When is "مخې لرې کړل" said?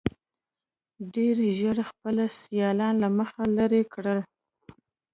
3.17-4.19